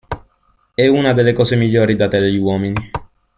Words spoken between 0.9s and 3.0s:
delle cose migliori date agli uomini.